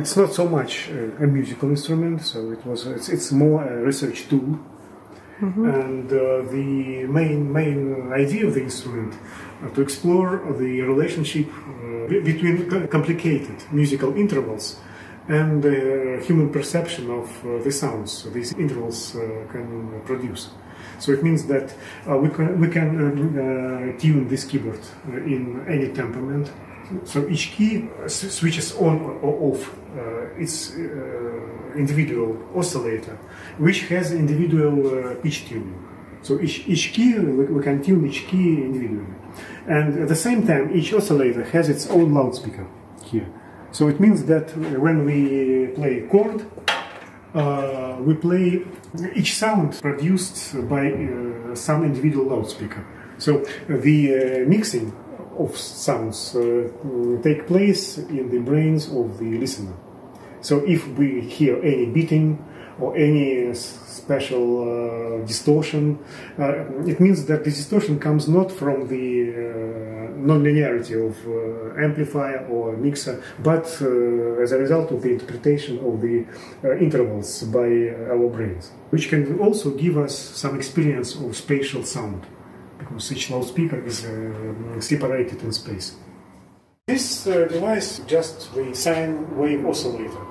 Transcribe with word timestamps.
it's 0.00 0.16
not 0.16 0.32
so 0.32 0.48
much 0.48 0.72
uh, 0.90 1.24
a 1.24 1.26
musical 1.26 1.68
instrument, 1.70 2.22
so 2.22 2.50
it 2.50 2.64
was 2.66 2.86
it's, 2.86 3.08
it's 3.08 3.30
more 3.32 3.62
a 3.62 3.76
research 3.90 4.28
tool. 4.28 4.58
And 5.42 6.06
uh, 6.12 6.42
the 6.56 7.06
main 7.18 7.50
main 7.50 8.12
idea 8.12 8.46
of 8.46 8.52
the 8.52 8.62
instrument 8.62 9.14
uh, 9.14 9.70
to 9.74 9.80
explore 9.80 10.30
the 10.62 10.82
relationship 10.82 11.48
uh, 11.48 12.20
between 12.30 12.88
complicated 12.88 13.58
musical 13.72 14.14
intervals 14.16 14.76
and 15.28 15.62
the 15.62 16.22
human 16.26 16.50
perception 16.50 17.10
of 17.10 17.26
uh, 17.46 17.62
the 17.62 17.72
sounds 17.72 18.10
these 18.32 18.52
intervals 18.54 19.16
uh, 19.16 19.20
can 19.52 20.02
produce. 20.04 20.50
So 20.98 21.12
it 21.12 21.22
means 21.22 21.46
that 21.46 21.74
uh, 22.06 22.16
we 22.18 22.28
can 22.28 22.60
we 22.60 22.68
can 22.68 22.90
uh, 22.90 23.98
tune 23.98 24.28
this 24.28 24.44
keyboard 24.44 24.80
uh, 25.08 25.16
in 25.16 25.64
any 25.66 25.88
temperament. 25.88 26.50
So 27.04 27.28
each 27.28 27.52
key 27.52 27.88
uh, 28.04 28.08
switches 28.08 28.76
on 28.76 29.00
or 29.22 29.52
off 29.52 29.74
uh, 29.96 30.42
its 30.42 30.74
uh, 30.74 31.76
individual 31.76 32.36
oscillator, 32.54 33.16
which 33.58 33.82
has 33.88 34.12
individual 34.12 34.74
uh, 34.86 35.14
pitch 35.16 35.48
tuning. 35.48 35.86
So 36.22 36.40
each, 36.40 36.68
each 36.68 36.92
key, 36.92 37.18
we, 37.18 37.44
we 37.46 37.62
can 37.62 37.82
tune 37.82 38.06
each 38.06 38.26
key 38.26 38.62
individually. 38.62 39.06
And 39.66 40.00
at 40.02 40.08
the 40.08 40.16
same 40.16 40.46
time, 40.46 40.76
each 40.76 40.92
oscillator 40.92 41.44
has 41.44 41.68
its 41.68 41.86
own 41.88 42.12
loudspeaker 42.12 42.66
here. 43.04 43.28
So 43.72 43.88
it 43.88 44.00
means 44.00 44.24
that 44.24 44.56
when 44.56 45.04
we 45.04 45.68
play 45.74 46.06
chord, 46.10 46.44
uh, 47.34 47.96
we 48.00 48.14
play 48.14 48.64
each 49.14 49.36
sound 49.36 49.80
produced 49.80 50.68
by 50.68 50.90
uh, 50.92 51.54
some 51.54 51.84
individual 51.84 52.26
loudspeaker. 52.26 52.84
So 53.18 53.44
the 53.68 54.44
uh, 54.44 54.48
mixing 54.48 54.92
of 55.38 55.56
sounds 55.56 56.34
uh, 56.36 56.68
take 57.22 57.46
place 57.46 57.98
in 57.98 58.30
the 58.30 58.38
brains 58.38 58.88
of 58.88 59.18
the 59.18 59.38
listener. 59.38 59.74
So 60.40 60.64
if 60.66 60.86
we 60.98 61.20
hear 61.20 61.62
any 61.62 61.86
beating 61.86 62.44
or 62.78 62.96
any 62.96 63.54
special 63.54 64.46
uh, 64.62 65.26
distortion, 65.26 65.98
uh, 66.38 66.64
it 66.86 66.98
means 66.98 67.26
that 67.26 67.44
the 67.44 67.50
distortion 67.50 67.98
comes 67.98 68.26
not 68.26 68.50
from 68.50 68.88
the 68.88 69.32
uh, 69.32 70.10
non-linearity 70.16 70.94
of 71.06 71.14
uh, 71.26 71.84
amplifier 71.84 72.46
or 72.48 72.76
mixer, 72.76 73.22
but 73.42 73.66
uh, 73.82 74.42
as 74.42 74.52
a 74.52 74.58
result 74.58 74.90
of 74.92 75.02
the 75.02 75.10
interpretation 75.10 75.78
of 75.80 76.00
the 76.00 76.24
intervals 76.80 77.42
by 77.44 77.68
our 78.10 78.28
brains, 78.28 78.72
which 78.90 79.08
can 79.08 79.38
also 79.38 79.70
give 79.72 79.98
us 79.98 80.18
some 80.18 80.56
experience 80.56 81.14
of 81.14 81.36
spatial 81.36 81.84
sound, 81.84 82.26
because 82.80 83.12
each 83.12 83.30
loudspeaker 83.30 83.80
is 83.86 84.04
uh, 84.04 84.80
separated 84.80 85.42
in 85.42 85.52
space. 85.52 85.96
This 86.86 87.26
uh, 87.26 87.46
device 87.46 88.00
just 88.06 88.52
the 88.54 88.74
sine 88.74 89.36
wave 89.36 89.64
oscillator. 89.64 90.26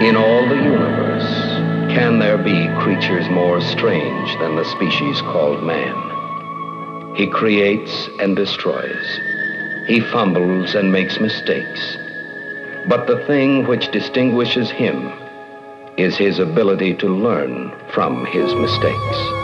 The 0.00 0.56
universe, 0.56 1.92
can 1.92 2.18
there 2.18 2.38
be 2.38 2.68
creatures 2.78 3.28
more 3.28 3.60
strange 3.60 4.38
than 4.38 4.56
the 4.56 4.64
species 4.64 5.20
called 5.20 5.62
man? 5.62 7.14
He 7.14 7.26
creates 7.26 8.08
and 8.18 8.34
destroys. 8.34 9.20
He 9.86 10.00
fumbles 10.00 10.74
and 10.74 10.90
makes 10.90 11.20
mistakes. 11.20 11.98
But 12.88 13.06
the 13.06 13.22
thing 13.26 13.66
which 13.66 13.90
distinguishes 13.90 14.70
him 14.70 15.12
is 15.98 16.16
his 16.16 16.38
ability 16.38 16.94
to 16.94 17.06
learn 17.06 17.70
from 17.92 18.24
his 18.24 18.54
mistakes. 18.54 19.39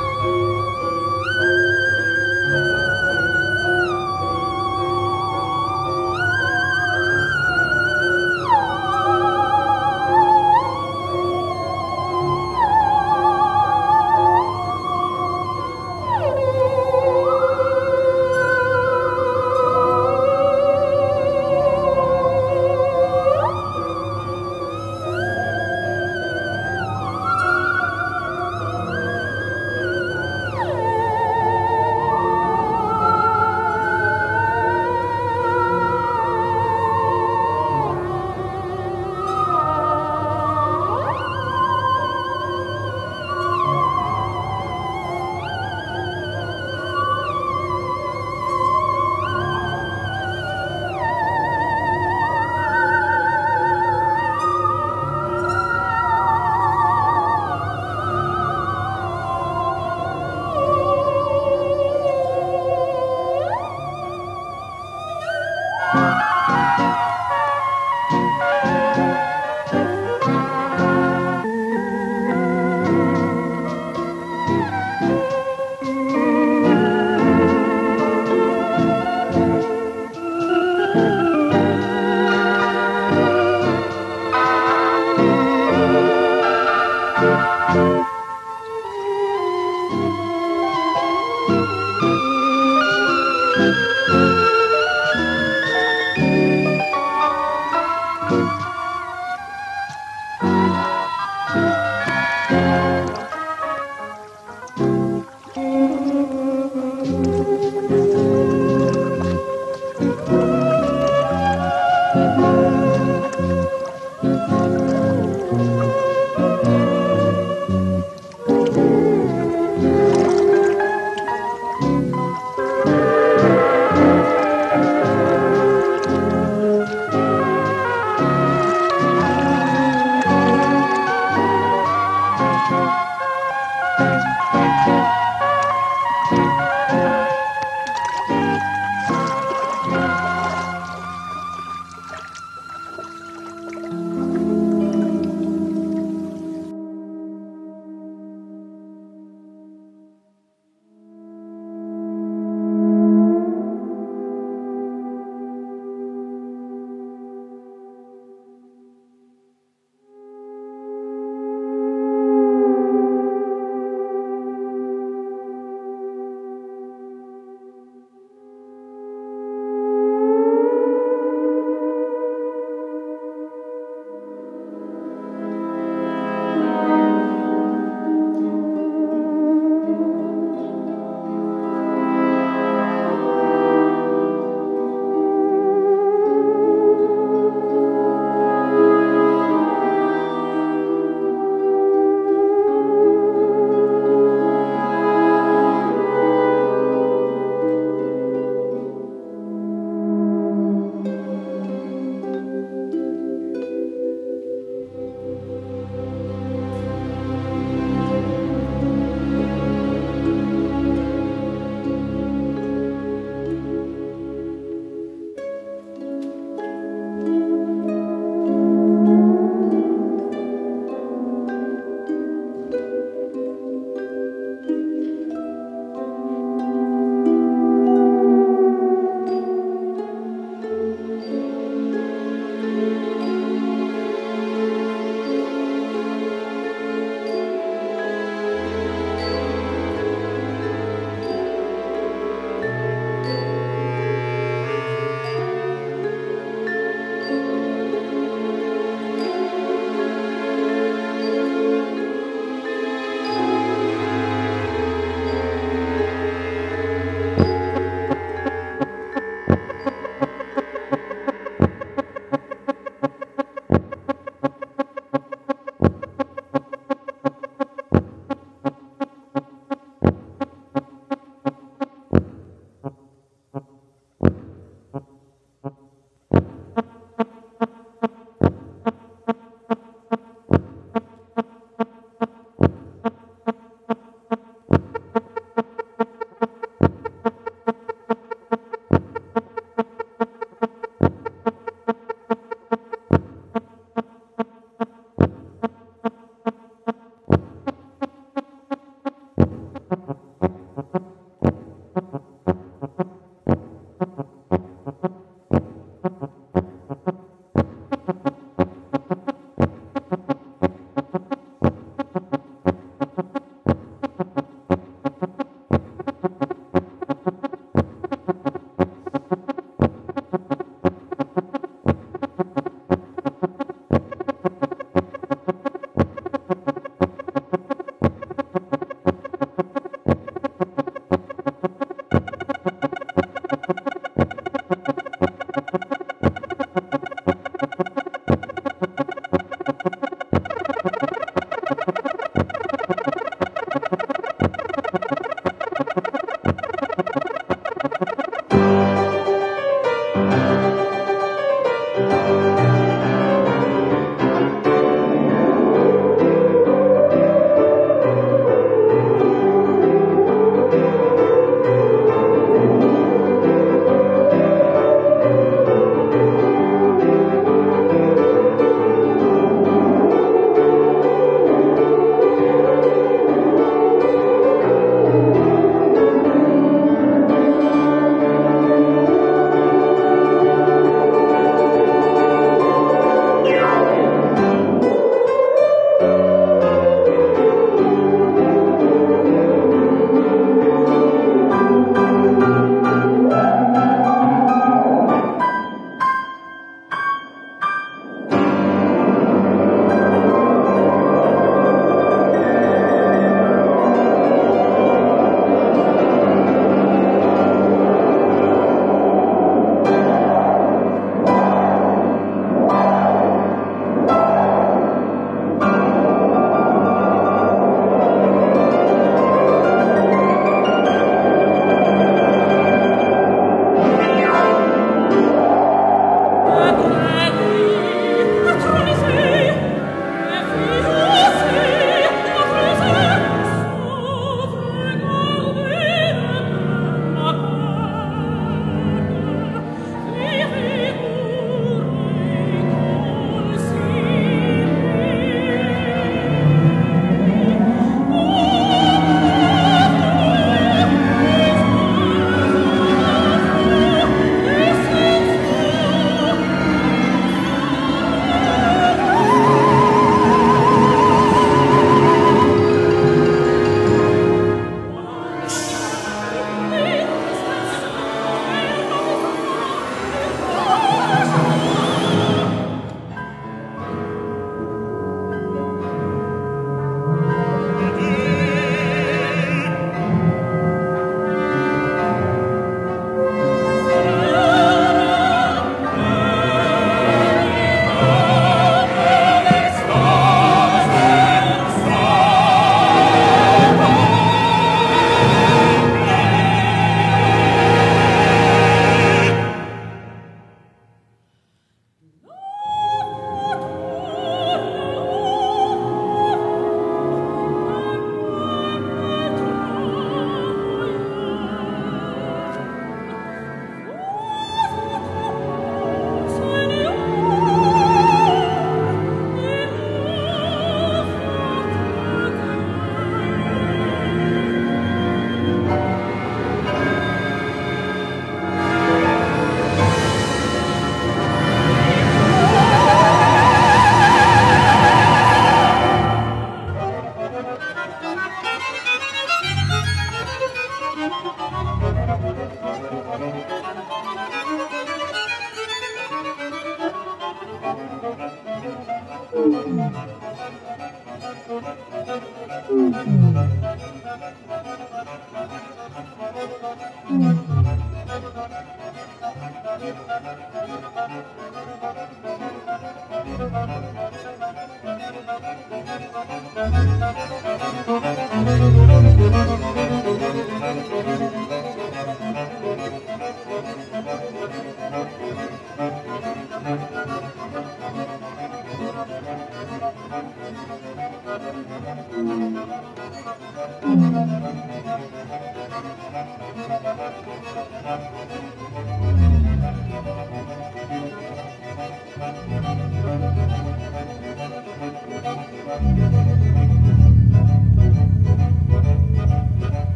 Thank 588.76 588.95